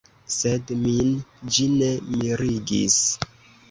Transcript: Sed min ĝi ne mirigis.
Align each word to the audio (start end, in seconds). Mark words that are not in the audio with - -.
Sed 0.35 0.73
min 0.85 1.13
ĝi 1.59 1.69
ne 1.77 1.93
mirigis. 2.11 3.03